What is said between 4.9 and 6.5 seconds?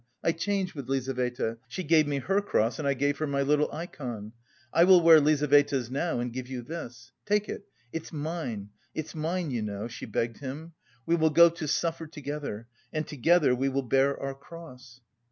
wear Lizaveta's now and give